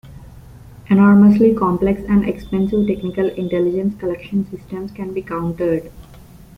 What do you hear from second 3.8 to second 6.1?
collection systems can be countered.